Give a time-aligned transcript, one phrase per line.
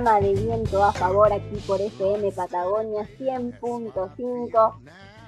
[0.00, 4.74] de viento a favor aquí por FM Patagonia 100.5.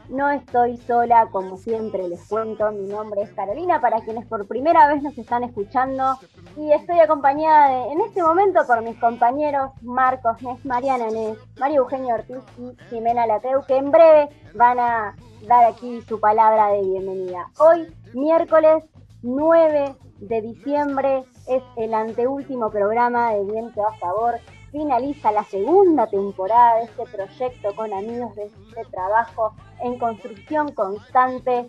[0.08, 2.72] No estoy sola, como siempre les cuento.
[2.72, 6.18] Mi nombre es Carolina, para quienes por primera vez nos están escuchando.
[6.56, 12.14] Y estoy acompañada en este momento por mis compañeros Marcos Nes, Mariana Nes, María Eugenia
[12.14, 15.14] Ortiz y Jimena Lateu, que en breve van a
[15.46, 17.50] dar aquí su palabra de bienvenida.
[17.58, 18.82] Hoy, miércoles
[19.20, 19.94] 9
[20.28, 24.34] de diciembre, es el anteúltimo programa de Viento a Favor.
[24.72, 31.66] Finaliza la segunda temporada de este proyecto con amigos de este trabajo en construcción constante.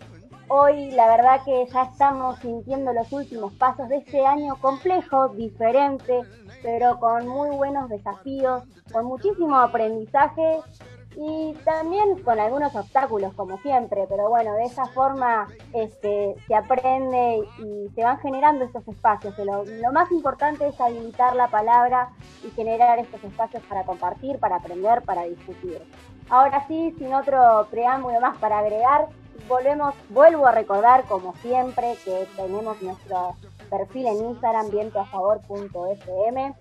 [0.48, 6.22] Hoy la verdad que ya estamos sintiendo los últimos pasos de este año complejo, diferente,
[6.62, 8.62] pero con muy buenos desafíos,
[8.92, 10.60] con muchísimo aprendizaje
[11.16, 17.42] y también con algunos obstáculos como siempre, pero bueno, de esa forma este, se aprende
[17.58, 19.36] y se van generando estos espacios.
[19.38, 22.10] Lo, lo, más importante es habilitar la palabra
[22.46, 25.82] y generar estos espacios para compartir, para aprender, para discutir.
[26.28, 29.08] Ahora sí, sin otro preámbulo más para agregar,
[29.48, 33.36] volvemos, vuelvo a recordar como siempre que tenemos nuestro
[33.70, 36.54] perfil en Instagram vientoafavor.fm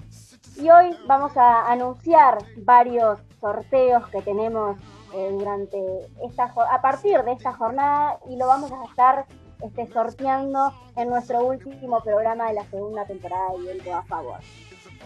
[0.58, 4.78] y hoy vamos a anunciar varios sorteos que tenemos
[5.14, 5.78] eh, durante
[6.24, 9.26] esta a partir de esta jornada y lo vamos a estar
[9.62, 14.40] este, sorteando en nuestro último programa de la segunda temporada de Viento a Favor.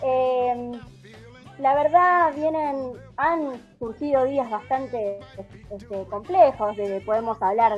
[0.01, 0.71] Eh,
[1.59, 5.19] la verdad vienen, han surgido días bastante
[5.69, 7.73] este, complejos, de, podemos hablar,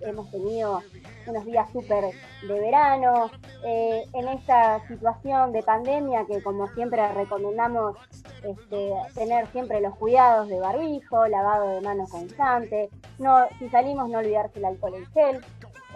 [0.00, 0.80] hemos tenido
[1.26, 2.04] unos días súper
[2.46, 3.30] de verano,
[3.64, 7.96] eh, en esta situación de pandemia que como siempre recomendamos
[8.42, 14.18] este, tener siempre los cuidados de barbijo, lavado de manos constante, no, si salimos no
[14.18, 15.40] olvidarse el alcohol en gel,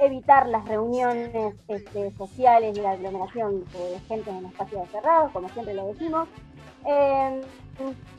[0.01, 5.75] evitar las reuniones este, sociales y la aglomeración de gente en espacios cerrados, como siempre
[5.75, 6.29] lo decimos,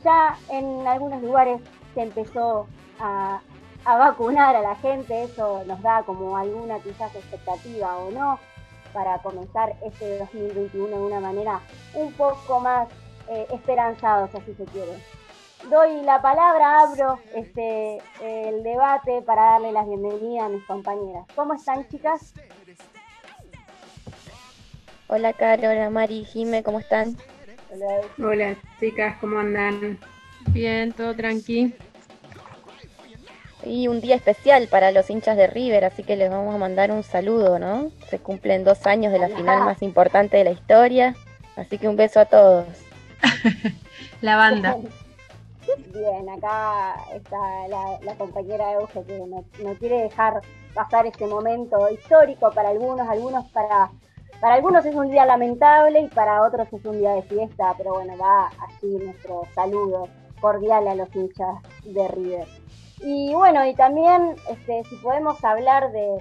[0.04, 1.60] ya en algunos lugares
[1.94, 2.66] se empezó
[3.00, 3.40] a,
[3.84, 8.38] vacunar a la gente, eso nos da como alguna quizás expectativa o no
[8.92, 11.60] para comenzar este 2021 de una manera
[11.94, 12.88] un poco más
[13.28, 15.00] eh, esperanzados, así se quiere.
[15.70, 21.24] Doy la palabra, abro este el debate para darle las bienvenidas a mis compañeras.
[21.34, 22.34] ¿Cómo están, chicas?
[25.08, 27.16] Hola, Carol, Mari, Jime, ¿cómo están?
[28.18, 28.56] Hola.
[28.78, 29.98] chicas, ¿cómo andan?
[30.48, 31.74] Bien, todo tranqui.
[33.64, 36.92] Y un día especial para los hinchas de River, así que les vamos a mandar
[36.92, 37.90] un saludo, ¿no?
[38.08, 41.16] Se cumplen dos años de la final más importante de la historia,
[41.56, 42.66] así que un beso a todos.
[44.20, 44.76] la banda.
[45.92, 47.36] Bien, acá está
[47.68, 50.40] la, compañera Euge que no quiere dejar
[50.74, 53.90] pasar este momento histórico para algunos, algunos para
[54.40, 57.94] para algunos es un día lamentable y para otros es un día de fiesta, pero
[57.94, 60.08] bueno, va así nuestro saludo
[60.40, 62.46] cordial a los hinchas de River.
[63.00, 66.18] Y bueno, y también este, si podemos hablar de,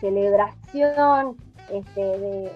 [0.00, 1.36] celebración,
[1.72, 2.00] este,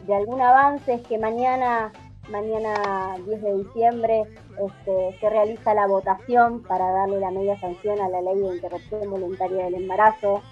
[0.07, 1.93] de, algún avance, es que mañana,
[2.31, 4.23] mañana 10 de diciembre,
[4.59, 9.11] este, se realiza la votación para darle la media sanción a la ley de interrupción
[9.11, 10.43] voluntaria del embarazo.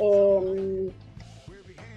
[0.00, 0.90] Eh,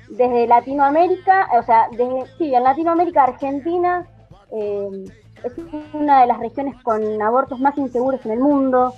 [0.09, 4.07] desde Latinoamérica, o sea, desde, sí, en Latinoamérica, Argentina
[4.51, 5.06] eh,
[5.44, 5.53] es
[5.94, 8.94] una de las regiones con abortos más inseguros en el mundo.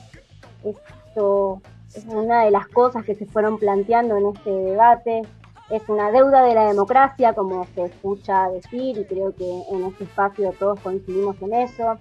[0.64, 1.62] Esto
[1.96, 5.22] es una de las cosas que se fueron planteando en este debate.
[5.70, 10.04] Es una deuda de la democracia, como se escucha decir, y creo que en este
[10.06, 11.98] espacio todos coincidimos en eso.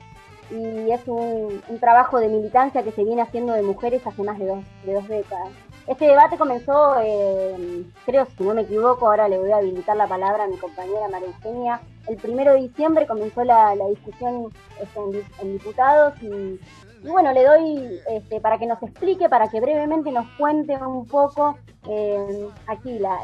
[0.51, 4.47] Y es un, trabajo de militancia que se viene haciendo de mujeres hace más de
[4.47, 5.51] dos, de dos décadas.
[5.89, 10.07] Este debate comenzó, eh, creo, si no me equivoco, ahora le voy a habilitar la
[10.07, 11.81] palabra a mi compañera María Eugenia.
[12.07, 15.01] El primero de diciembre comenzó la, discusión este,
[15.41, 16.61] en, diputados y,
[17.09, 21.57] bueno, le doy este, para que nos explique, para que brevemente nos cuente un poco
[21.89, 23.19] eh, aquí la,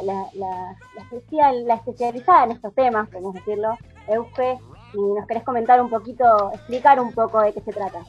[0.96, 3.76] especial, la especializada en estos temas, podemos decirlo,
[4.08, 4.58] Euge,
[4.94, 8.00] y nos querés comentar un poquito, explicar un poco de qué se trata.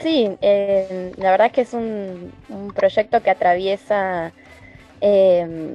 [0.00, 2.32] Sí, eh, la verdad es que es un,
[2.74, 4.32] proyecto que atraviesa
[5.00, 5.74] em,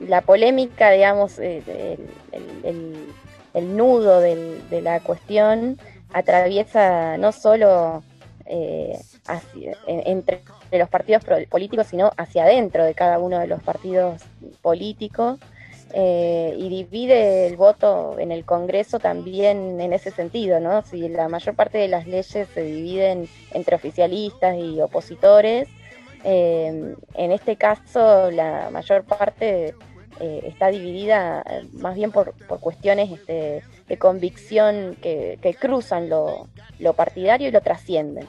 [0.00, 1.98] la polémica, digamos, eh,
[3.54, 5.78] el, nudo de la cuestión
[6.12, 8.02] atraviesa no solo
[8.46, 8.98] eh,
[9.86, 10.42] entre
[10.72, 14.22] los partidos políticos, sino hacia adentro de cada uno de los partidos
[14.62, 15.38] políticos.
[15.94, 20.80] Eh, y divide el voto en el Congreso también en ese sentido, ¿no?
[20.82, 25.68] Si la mayor parte de las leyes se dividen entre oficialistas y opositores,
[26.24, 29.74] eh, en este caso la mayor parte
[30.20, 36.48] eh, está dividida eh, más bien por, cuestiones este, de convicción que, cruzan lo,
[36.96, 38.26] partidario y lo trascienden.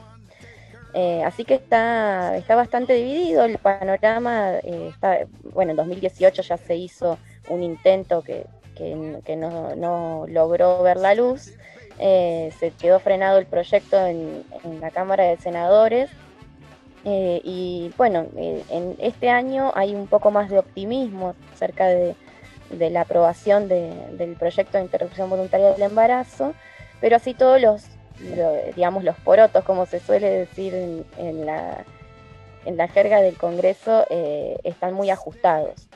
[1.24, 4.58] así que está, está bastante dividido el panorama.
[4.58, 7.18] está, bueno, en 2018 ya se hizo
[7.48, 8.46] un intento que,
[9.36, 11.52] no, logró ver la luz.
[11.98, 16.10] se quedó frenado el proyecto en, en la Cámara de Senadores
[17.04, 22.14] eh, y bueno, eh, en este año hay un poco más de optimismo acerca de,
[22.70, 26.54] la aprobación del proyecto de interrupción voluntaria del embarazo,
[27.00, 27.84] pero así todos los,
[28.74, 31.84] digamos, los porotos, como se suele decir en, la,
[32.64, 35.88] en la jerga del Congreso, eh, están muy ajustados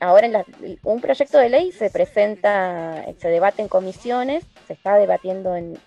[0.00, 5.54] ahora en un proyecto de ley se presenta, se debate en comisiones, se está debatiendo
[5.56, 5.78] en,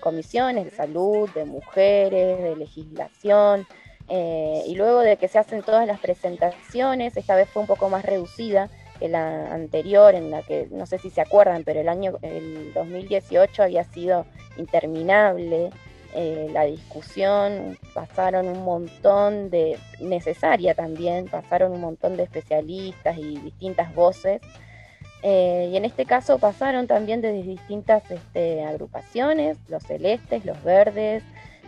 [0.00, 3.66] comisiones de salud, de mujeres, de legislación,
[4.08, 7.88] eh, y luego de que se hacen todas las presentaciones, esta vez fue un poco
[7.88, 11.88] más reducida que la anterior, en la que no sé si se acuerdan, pero el
[11.88, 14.26] año el 2018 había sido
[14.56, 15.70] interminable.
[16.14, 23.38] Eh, la discusión, pasaron un montón de, necesaria también, pasaron un montón de especialistas y
[23.38, 24.40] distintas voces.
[25.22, 31.22] Eh, y en este caso pasaron también de distintas este, agrupaciones, los celestes, los verdes,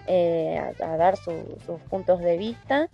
[0.06, 2.88] eh, a, dar sus puntos de vista.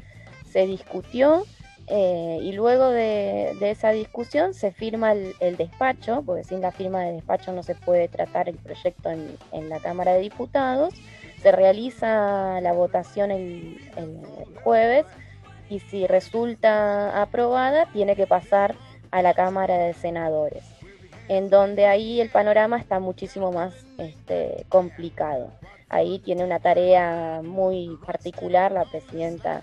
[0.51, 1.45] Se discutió
[1.87, 7.53] y luego de, esa discusión se firma el, despacho, porque sin la firma de despacho
[7.53, 10.95] no se puede tratar el proyecto en la Cámara de Diputados
[11.45, 13.79] se realiza la votación el,
[14.65, 15.05] jueves
[15.69, 18.75] y si resulta aprobada tiene que pasar
[19.11, 20.65] a la Cámara de Senadores,
[21.29, 25.51] en donde ahí el panorama está muchísimo más este, complicado.
[25.91, 29.63] Ahí tiene una tarea muy particular la presidenta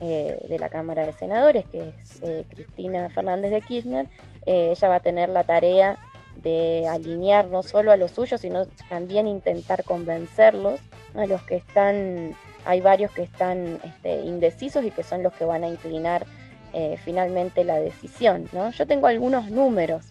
[0.00, 4.08] eh, de la Cámara de Senadores, que es eh, Cristina Fernández de Kirchner.
[4.46, 5.96] Eh, ella va a tener la tarea
[6.36, 10.80] de alinear no solo a los suyos, sino también intentar convencerlos
[11.14, 12.34] a los que están,
[12.64, 16.26] hay varios que están este, indecisos y que son los que van a inclinar
[16.72, 18.48] eh, finalmente la decisión.
[18.52, 18.70] ¿no?
[18.70, 20.06] Yo tengo algunos números.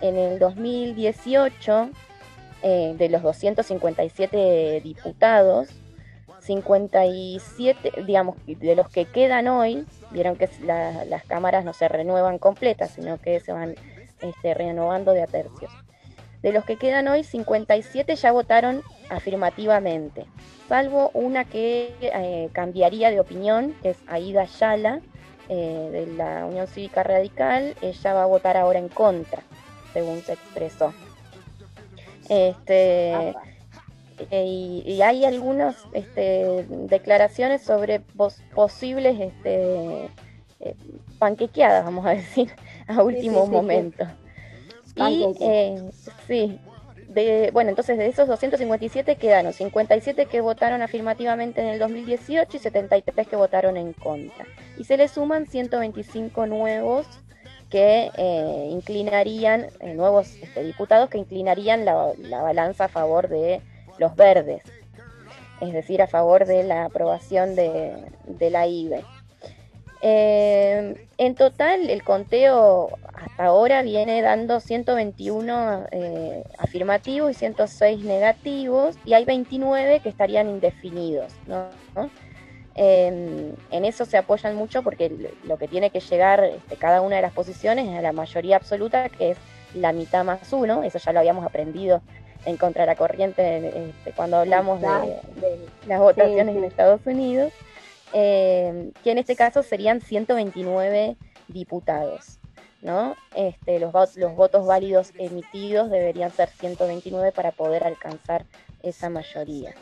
[0.00, 1.90] En el 2018,
[2.62, 5.68] eh, de los 257 diputados,
[6.40, 12.90] 57, digamos, de los que quedan hoy, vieron que las cámaras no se renuevan completas,
[12.90, 13.74] sino que se van
[14.20, 15.70] este, renovando de a tercios.
[16.42, 20.26] De los que quedan hoy, 57 ya votaron afirmativamente,
[20.68, 25.00] salvo una que eh, cambiaría de opinión, que es Aida Yala,
[25.48, 27.74] eh, de la Unión Cívica Radical.
[27.80, 29.42] Ella va a votar ahora en contra,
[29.92, 30.92] según se expresó.
[32.28, 33.34] Este,
[34.30, 38.00] eh, y, hay algunas este, declaraciones sobre
[38.54, 40.10] posibles este,
[41.18, 42.50] panquequeadas, vamos a decir,
[42.98, 44.06] a último momento.
[44.96, 45.90] Y eh,
[46.26, 46.58] sí,
[47.08, 52.60] de, bueno, entonces de esos 257 quedaron 57 que votaron afirmativamente en el 2018 y
[52.60, 54.46] 73 que votaron en contra.
[54.78, 57.06] Y se le suman 125 nuevos
[57.70, 63.60] que eh, inclinarían, eh, nuevos este, diputados que inclinarían la, balanza a favor de
[63.98, 64.62] los verdes,
[65.60, 69.04] es decir, a favor de la aprobación de, de la IBE.
[70.02, 78.96] Eh, en total, el conteo hasta ahora viene dando 121 eh, afirmativos y 106 negativos,
[79.04, 81.32] y hay 29 que estarían indefinidos.
[82.74, 87.22] en eso se apoyan mucho porque lo que tiene que llegar este, cada una de
[87.22, 89.38] las posiciones es a la mayoría absoluta, que es
[89.74, 92.02] la mitad más uno, eso ya lo habíamos aprendido
[92.46, 94.88] en contra de la corriente este, cuando hablamos de,
[95.86, 97.52] las votaciones en Estados Unidos.
[98.12, 101.16] Eh, que en este caso serían 129
[101.48, 102.38] diputados.
[102.82, 103.16] ¿no?
[103.34, 108.44] Este, los, votos válidos emitidos deberían ser 129 para poder alcanzar
[108.82, 109.74] esa mayoría.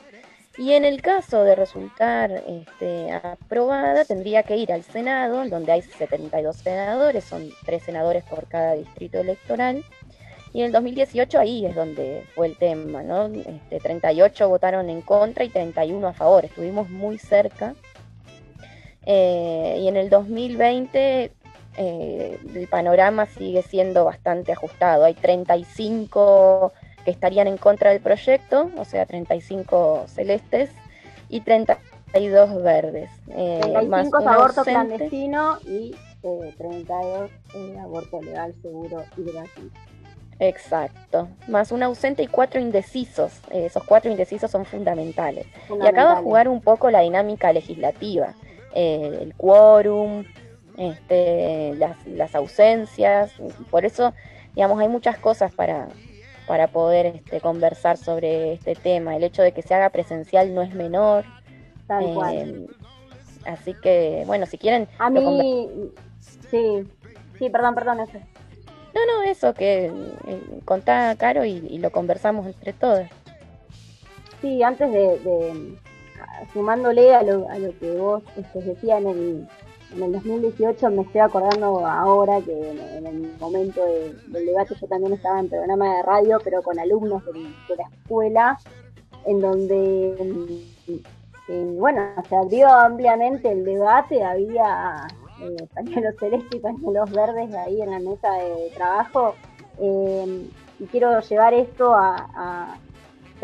[0.56, 5.82] Y en el caso de resultar este, aprobada, tendría que ir al Senado, donde hay
[5.82, 9.84] 72 senadores, son tres senadores por cada distrito electoral.
[10.52, 13.26] Y en el 2018 ahí es donde fue el tema, ¿no?
[13.26, 16.44] Este, 38 votaron en contra y 31 a favor.
[16.44, 17.74] Estuvimos muy cerca
[19.06, 21.32] eh, y en el 2020
[21.76, 25.04] eh, el panorama sigue siendo bastante ajustado.
[25.04, 26.72] Hay 35
[27.04, 30.70] que estarían en contra del proyecto, o sea, 35 celestes
[31.28, 33.10] y 32 verdes.
[33.28, 35.94] Eh, 35 aborto clandestino y
[36.56, 39.80] 32 eh, aborto legal, seguro y gratuito.
[40.40, 43.40] Exacto, más un ausente y cuatro indecisos.
[43.50, 45.46] esos cuatro indecisos son fundamentales.
[45.68, 45.84] fundamentales.
[45.84, 48.34] Y acaba de jugar un poco la dinámica legislativa.
[48.74, 50.24] Eh, el quórum,
[50.76, 51.74] este,
[52.06, 53.32] las, ausencias,
[53.70, 54.12] por eso,
[54.54, 55.88] digamos, hay muchas cosas para,
[56.48, 59.16] para poder este, conversar sobre este tema.
[59.16, 61.24] El hecho de que se haga presencial no es menor.
[61.86, 62.66] Tal
[63.46, 64.88] Así que, bueno, si quieren...
[64.98, 65.92] A mí,
[66.50, 66.88] sí,
[67.38, 68.18] sí, perdón, perdón, eso.
[68.94, 69.86] No, no, eso, que
[70.26, 73.10] eh, contá, Caro, y, lo conversamos entre todas.
[74.40, 75.76] Sí, antes de,
[76.52, 79.48] sumándole a lo, a lo que vos este, decías en el,
[79.94, 82.52] en el 2018, me estoy acordando ahora que
[82.96, 87.24] en, el momento del debate yo también estaba en programa de radio, pero con alumnos
[87.26, 88.58] de, la escuela,
[89.26, 90.64] en donde
[91.46, 95.06] y bueno, se abrió ampliamente el debate, había
[95.40, 99.34] eh, pañuelos celestes y pañuelos verdes ahí en la mesa de trabajo.
[99.78, 100.48] Eh,
[100.80, 102.76] y quiero llevar esto a,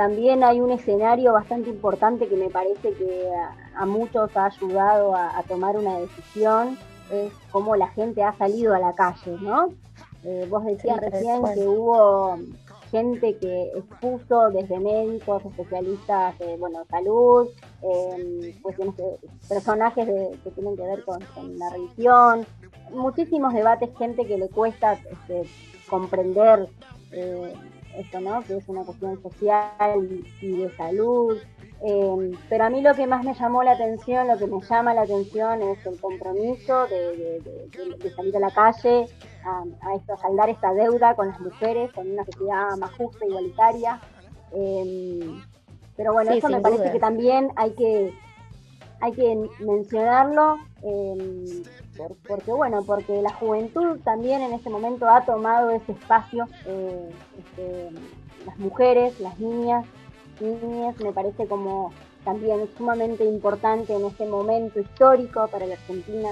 [0.01, 3.29] También hay un escenario bastante importante que me parece que
[3.77, 6.79] a, muchos ha ayudado a, tomar una decisión,
[7.13, 9.69] es cómo la gente ha salido a la calle, ¿no?
[10.25, 12.39] Eh, vos decías recién que hubo
[12.91, 17.49] gente que expuso desde médicos, especialistas de bueno, salud,
[17.83, 18.57] eh,
[19.51, 20.09] personajes
[20.43, 22.47] que tienen que ver con, la religión,
[22.91, 25.43] muchísimos debates, gente que le cuesta este,
[25.91, 26.71] comprender
[27.13, 27.53] eh,
[27.97, 28.43] esto, ¿no?
[28.43, 31.39] Que es una cuestión social y de salud.
[31.83, 34.93] Eh, pero a mí lo que más me llamó la atención, lo que me llama
[34.93, 37.41] la atención es el compromiso de,
[38.15, 39.07] salir a la calle,
[39.45, 44.01] a, esto, a saldar esta deuda con las mujeres, con una sociedad más justa, igualitaria.
[44.53, 45.41] Eh,
[45.97, 48.13] pero bueno, eso me parece que también hay que
[49.03, 51.63] hay que mencionarlo eh,
[52.27, 57.91] porque bueno porque la juventud también en este momento ha tomado ese espacio este,
[58.47, 59.85] las mujeres las niñas
[60.41, 61.93] niñas me parece como
[62.25, 66.29] también sumamente importante en este momento histórico para la Argentina.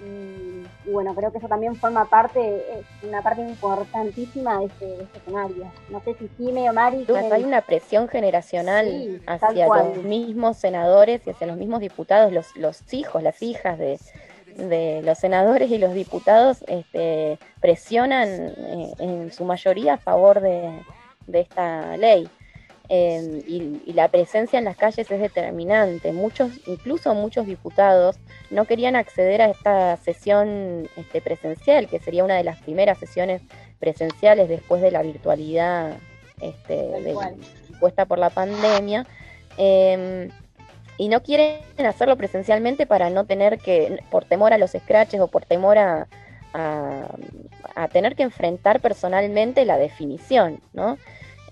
[0.00, 5.18] Y, bueno, creo que eso también forma parte, es una parte importantísima de este, este
[5.18, 5.72] escenario.
[5.90, 7.04] No sé si Jime o Mari.
[7.32, 12.80] hay una presión generacional hacia los mismos senadores y hacia los mismos diputados, los, los
[12.94, 13.98] hijos, las hijas de,
[14.58, 20.82] de los senadores y los diputados este, presionan eh, en su mayoría a favor de,
[21.26, 22.28] de esta ley.
[22.90, 26.12] Em, y, la presencia en las calles es determinante.
[26.12, 28.16] Muchos, incluso muchos diputados,
[28.50, 33.42] no querían acceder a esta sesión este, presencial, que sería una de las primeras sesiones
[33.78, 35.98] presenciales después de la virtualidad
[36.40, 37.14] este,
[37.78, 39.06] puesta por la pandemia.
[39.58, 40.30] Em,
[40.98, 45.28] y no quieren hacerlo presencialmente para no tener que, por temor a los scratches o
[45.28, 46.06] por temor a,
[46.52, 50.98] a tener que enfrentar personalmente la definición, ¿no?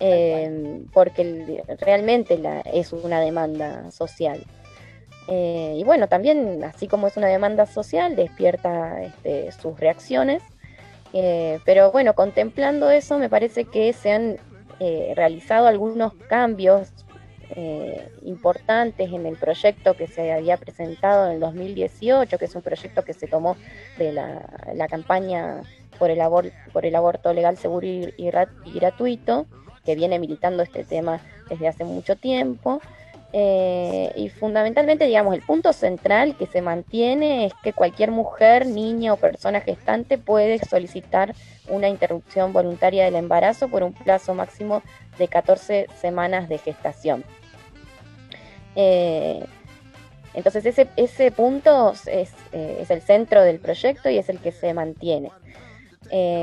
[0.01, 4.45] eh, porque realmente la, es una demanda social.
[5.29, 10.43] Eh, y bueno, también, así como es una demanda social, despierta este, sus reacciones.
[11.13, 14.37] Eh, pero bueno, contemplando eso, me parece que se han
[14.81, 16.93] eh, realizado algunos cambios
[18.23, 23.03] importantes en el proyecto que se había presentado en el 2018, que es un proyecto
[23.03, 23.57] que se tomó
[23.99, 25.63] de la, campaña
[25.99, 26.21] por el,
[26.73, 28.31] por el aborto legal, seguro y
[28.75, 29.47] gratuito
[29.87, 32.83] que viene militando este tema desde hace mucho tiempo.
[33.33, 39.13] Eh, y fundamentalmente, digamos, el punto central que se mantiene es que cualquier mujer, niña
[39.13, 41.35] o persona gestante puede solicitar
[41.69, 44.83] una interrupción voluntaria del embarazo por un plazo máximo
[45.19, 47.25] de 14 semanas de gestación.
[48.77, 49.45] Eh,
[50.35, 54.53] entonces ese, ese punto es, eh, es, el centro del proyecto y es el que
[54.53, 55.33] se mantiene.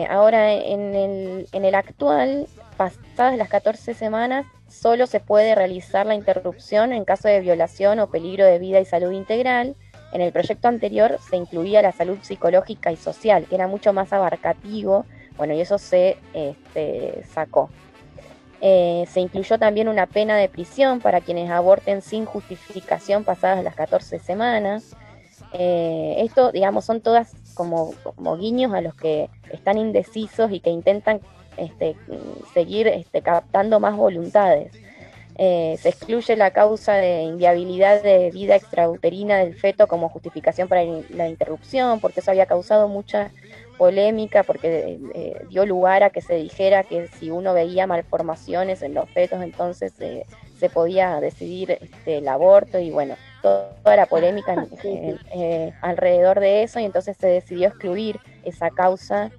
[0.10, 6.16] Ahora en el, en el actual pasadas las 14 semanas, solo se puede realizar la
[6.16, 9.76] interrupción en caso de violación o peligro de vida y salud integral.
[10.12, 14.14] En el proyecto anterior se incluía la salud psicológica y social, que era mucho más
[14.14, 15.06] abarcativo,
[15.38, 17.70] bueno, y eso se este, sacó.
[18.62, 23.76] Eh, se incluyó también una pena de prisión para quienes aborten sin justificación pasadas las
[23.76, 24.96] 14 semanas.
[25.52, 30.70] Eh, esto, digamos, son todas como, como guiños a los que están indecisos y que
[30.70, 31.22] intentan
[31.58, 31.96] este,
[32.54, 34.72] seguir este, captando más voluntades.
[35.36, 40.84] Eh, se excluye la causa de inviabilidad de vida extrauterina del feto como justificación para
[41.10, 43.32] la interrupción, porque eso había causado mucha
[43.80, 48.94] polémica, porque eh, dio lugar a que se dijera que si uno veía malformaciones en
[48.94, 50.28] los fetos, entonces eh,
[50.60, 54.56] se podía decidir este, el aborto y bueno, toda la polémica
[55.82, 59.30] alrededor de eso y entonces se decidió excluir esa causa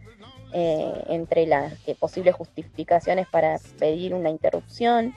[0.53, 5.13] eh, entre las posibles justificaciones para pedir una interrupción.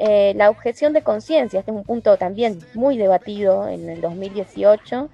[0.00, 5.08] Eh, la objeción de conciencia, este es un punto también muy debatido en el 2018,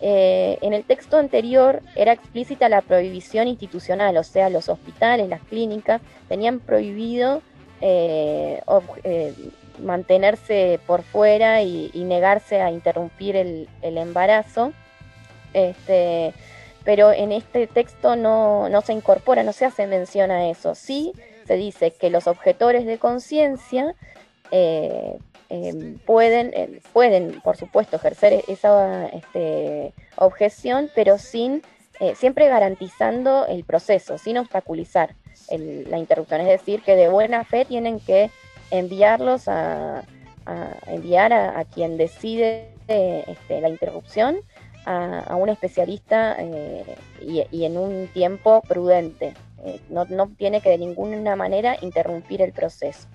[0.00, 5.40] Eh, en el texto anterior era explícita la prohibición institucional, o sea, los hospitales, las
[5.42, 7.40] clínicas, tenían prohibido
[7.80, 8.60] eh,
[9.04, 9.34] eh,
[9.78, 14.72] mantenerse por fuera y, negarse a interrumpir el, embarazo.
[15.52, 16.34] Este,
[16.84, 20.74] pero en este texto no, no, se incorpora, no se hace mención a eso.
[20.74, 21.12] Sí
[21.46, 23.94] se dice que los objetores de conciencia
[25.48, 31.62] Em, pueden, eh, pueden, por supuesto, ejercer esa este, objeción, pero sin
[32.00, 35.14] eh, siempre garantizando el proceso, sin obstaculizar
[35.48, 36.40] la interrupción.
[36.40, 38.30] Es decir, que de buena fe tienen que
[38.70, 40.02] enviarlos a,
[40.86, 44.36] enviar a, quien decide este, la interrupción
[44.84, 46.84] a, un especialista eh,
[47.50, 49.34] y, en un tiempo prudente.
[49.90, 53.08] no, no tiene que de ninguna manera interrumpir el proceso.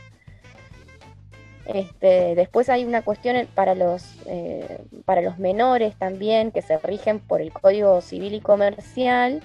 [1.65, 7.19] Este, después hay una cuestión para los, eh, para los menores también que se rigen
[7.19, 9.41] por el Código Civil y Comercial,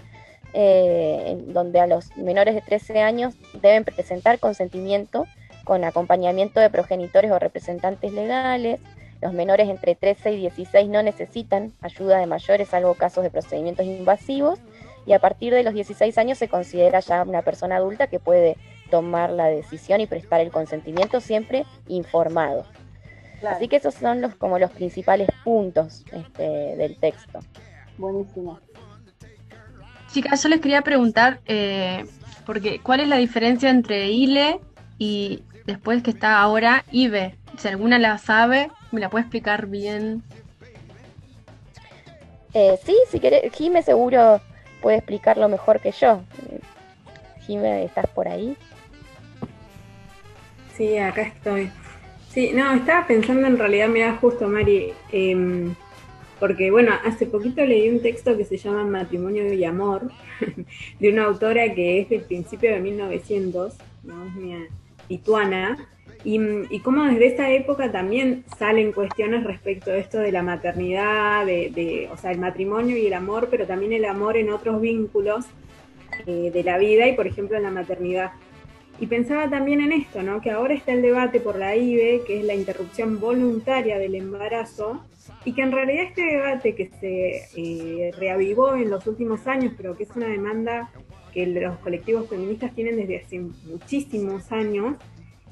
[0.52, 5.26] eh, donde a los menores de 13 años deben presentar consentimiento
[5.66, 8.78] con acompañamiento de progenitores o representantes legales.
[9.20, 13.85] Los menores entre 13 y 16 no necesitan ayuda de mayores, salvo casos de procedimientos
[13.85, 14.61] invasivos.
[15.06, 18.56] Y a partir de los 16 años se considera ya una persona adulta que puede
[18.92, 22.64] tomar la decisión y prestar el consentimiento siempre informado.
[23.44, 27.40] Así que esos son los como los principales puntos este, del texto.
[27.99, 28.61] Buenísimo.
[30.12, 32.04] Chicas, yo les quería preguntar, eh,
[32.46, 34.61] porque ¿cuál es la diferencia entre ILE
[34.99, 37.35] y después que está ahora IBE?
[37.58, 40.23] Si alguna la sabe, ¿me la puede explicar bien?
[42.54, 44.40] Eh, sí, si querés, Jime seguro
[44.80, 46.23] puede explicarlo mejor que yo.
[47.46, 48.56] Jime, ¿estás por ahí?
[50.75, 51.70] Sí, acá estoy.
[52.30, 55.75] Sí, no, estaba pensando en realidad, mira, justo Mari, em,
[56.38, 60.10] porque bueno, hace poquito leí un texto que se llama Matrimonio y Amor,
[61.00, 64.14] de una autora que es del principio de 1900, ¿no?
[65.08, 65.88] Lituana,
[66.25, 66.40] y,
[66.71, 72.08] y cómo desde esa época también salen cuestiones respecto a esto de la maternidad, de,
[72.12, 75.47] o sea, el matrimonio y el amor, pero también el amor en otros vínculos
[76.26, 78.32] eh, de la vida y, por ejemplo, en la maternidad.
[78.99, 80.40] Y pensaba también en esto, ¿no?
[80.40, 85.04] que ahora está el debate por la IBE, que es la interrupción voluntaria del embarazo,
[85.45, 89.97] y que en realidad este debate que se eh, reavivó en los últimos años, pero
[89.97, 90.90] que es una demanda
[91.36, 94.96] que los colectivos feministas tienen desde hace muchísimos años,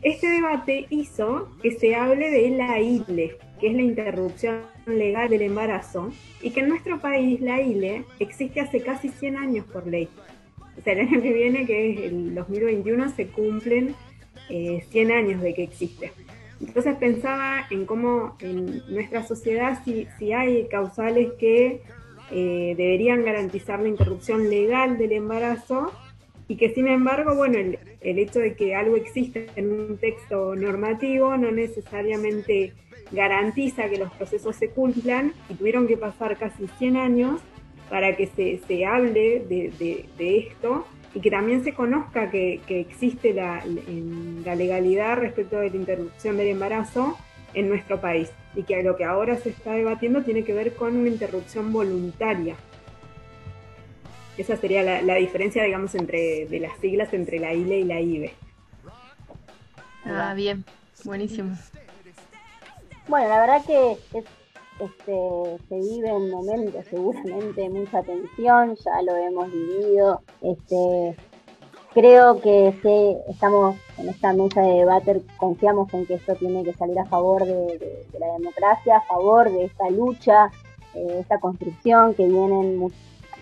[0.01, 5.43] este debate hizo que se hable de la ILE, que es la interrupción legal del
[5.43, 10.09] embarazo, y que en nuestro país la ILE existe hace casi 100 años por ley.
[10.79, 13.95] O sea, el año que viene, que es el 2021, se cumplen
[14.49, 16.13] 100 eh, años de que existe.
[16.63, 21.83] Entonces pensaba en cómo en nuestra sociedad si, si hay causales que
[22.31, 25.93] eh, deberían garantizar la interrupción legal del embarazo
[26.49, 27.79] y que sin embargo, bueno, el,
[28.19, 32.75] hecho de que algo existe en un texto normativo no necesariamente
[33.13, 37.41] garantiza que los procesos se cumplan y tuvieron que pasar casi 100 años
[37.89, 42.81] para que se, se hable de, de, esto y que también se conozca que, que
[42.81, 43.63] existe la,
[44.45, 47.17] la, legalidad respecto de la interrupción del embarazo
[47.55, 50.97] en nuestro país y que lo que ahora se está debatiendo tiene que ver con
[50.97, 52.57] una interrupción voluntaria.
[54.37, 58.01] Esa sería la, la diferencia, digamos, entre de las siglas entre la ILE y la
[58.01, 58.33] IBE.
[60.05, 60.65] Ah, bien,
[61.05, 61.57] buenísimo.
[63.07, 64.25] Bueno, la verdad que es
[64.81, 70.23] este, se vive en momentos seguramente mucha tensión, ya lo hemos vivido.
[70.41, 71.17] Este,
[71.95, 76.75] creo que si estamos en esta mesa de debate, confiamos en que esto tiene que
[76.75, 80.51] salir a favor de, la democracia, a favor de esta lucha,
[80.95, 82.93] eh, esta construcción que vienen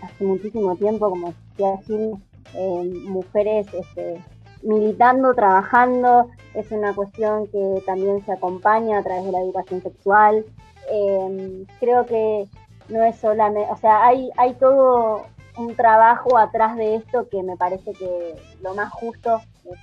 [0.02, 2.20] hace muchísimo tiempo, como decía Jim,
[2.54, 4.20] eh, mujeres este,
[4.62, 10.44] militando, trabajando, es una cuestión que también se acompaña a través de la educación sexual,
[10.90, 12.48] Em, creo que
[12.88, 17.56] no es solamente, o sea, hay, hay todo un trabajo atrás de esto que me
[17.56, 19.78] parece que lo más justo es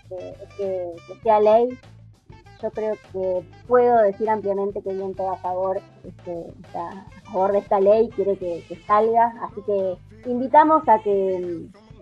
[0.57, 0.91] que,
[1.23, 1.77] sea ley.
[2.61, 6.45] Yo creo que puedo decir ampliamente que bien todo a favor, este,
[6.77, 11.37] a favor de esta ley, quiere que, salga, así que invitamos a que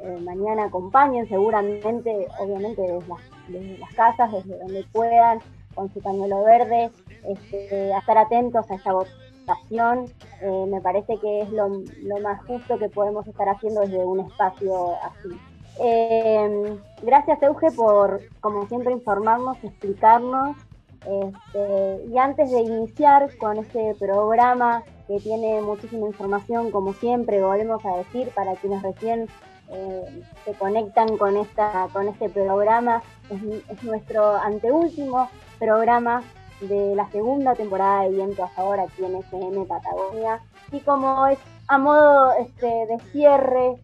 [0.01, 5.39] eh, mañana acompañen seguramente, obviamente desde las, desde las casas, desde donde puedan,
[5.75, 6.89] con su pañuelo verde,
[7.23, 10.05] este, a estar atentos a esa votación.
[10.41, 11.69] Eh, me parece que es lo,
[12.21, 15.29] más justo que podemos estar haciendo desde un espacio así.
[15.79, 20.57] Eh, gracias Euge por, como siempre, informarnos, explicarnos
[21.01, 27.83] Este, y antes de iniciar con este programa que tiene muchísima información, como siempre, volvemos
[27.85, 29.27] a decir, para quienes recién
[29.69, 36.23] eh, se conectan con, esta, con este programa, es, nuestro anteúltimo programa
[36.61, 40.41] de la segunda temporada de Viento a Favor aquí en FM Patagonia.
[40.71, 43.75] Y como es a modo este, de cierre,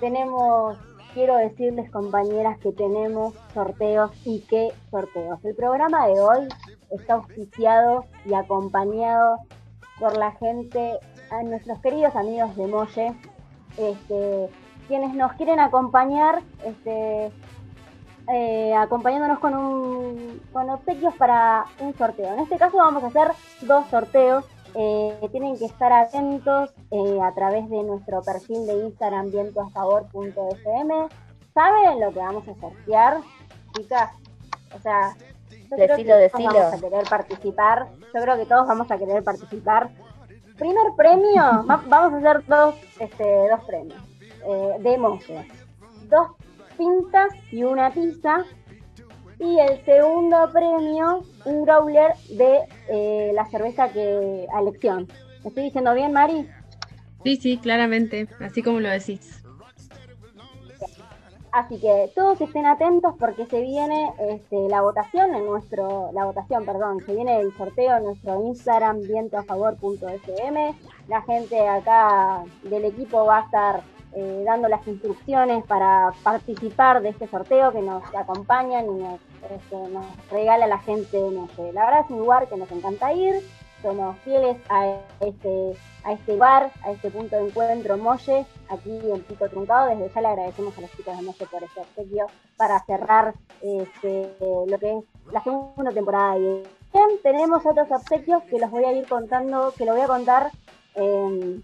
[0.00, 0.76] tenemos
[1.14, 5.44] quiero decirles, compañeras, que tenemos sorteos y qué sorteos.
[5.44, 6.48] El programa de hoy
[6.90, 9.38] está auspiciado y acompañado
[9.98, 10.98] por la gente,
[11.30, 13.14] a nuestros queridos amigos de Molle,
[13.76, 14.48] este,
[14.86, 17.32] quienes nos quieren acompañar, este,
[18.30, 22.34] eh, acompañándonos con, un, con obsequios para un sorteo.
[22.34, 23.28] En este caso vamos a hacer
[23.62, 24.44] dos sorteos.
[24.74, 31.08] Eh, tienen que estar atentos eh, a través de nuestro perfil de Instagram vientoafavor.fm.
[31.54, 33.18] ¿Saben lo que vamos a sortear,
[33.74, 34.10] chicas?
[34.76, 35.16] O sea,
[35.70, 37.88] yo creo que todos vamos a querer participar.
[38.14, 39.90] Yo creo que todos vamos a querer participar.
[40.58, 44.00] Primer premio, vamos a hacer dos, este, dos premios
[44.46, 45.48] eh, de monje.
[46.08, 46.28] Dos
[46.78, 48.44] pintas y una pizza.
[49.38, 55.06] Y el segundo premio, un growler de eh, la cerveza que a elección.
[55.42, 56.48] ¿Me estoy diciendo bien, Mari?
[57.24, 59.38] Sí, sí, claramente, así como lo decís.
[61.52, 66.64] Así que todos estén atentos porque se viene este, la votación en nuestro, la votación,
[66.64, 70.74] perdón, se viene el sorteo en nuestro Instagram vientoafavor.fm.
[71.08, 73.82] La gente acá del equipo va a estar
[74.14, 79.76] eh, dando las instrucciones para participar de este sorteo que nos acompañan y nos, este,
[80.30, 81.18] regala la gente.
[81.56, 83.42] Sé, la verdad es un lugar que nos encanta ir
[83.82, 89.22] somos fieles a este, a este bar, a este punto de encuentro Molle, aquí en
[89.22, 89.88] Pico Truncado.
[89.88, 94.34] Desde ya le agradecemos a los chicos de Molle por este obsequio para cerrar este,
[94.40, 96.36] lo que es la segunda temporada.
[96.36, 96.62] Bien,
[97.22, 100.50] tenemos otros obsequios que los voy a ir contando, que lo voy a contar
[100.94, 101.60] eh,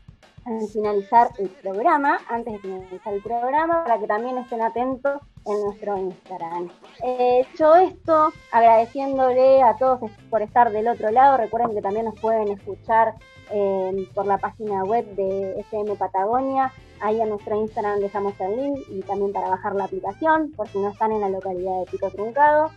[0.47, 5.61] al finalizar el programa, antes de finalizar el programa, para que también estén atentos en
[5.63, 6.71] nuestro Instagram.
[7.03, 12.19] Eh, hecho esto, agradeciéndole a todos por estar del otro lado, recuerden que también nos
[12.19, 13.15] pueden escuchar
[13.51, 18.79] eh, por la página web de FM Patagonia, ahí en nuestro Instagram dejamos el link
[18.89, 22.11] y también para bajar la aplicación, por si no están en la localidad de Pico
[22.11, 22.71] Truncado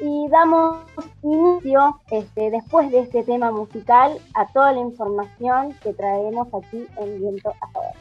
[0.00, 0.78] y damos
[1.22, 7.20] inicio, este, después de este tema musical, a toda la información que traemos aquí en
[7.20, 7.92] Viento a Favor.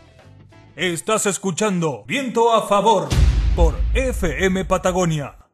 [0.75, 3.09] Estás escuchando Viento a Favor
[3.55, 5.46] por FM Patagonia.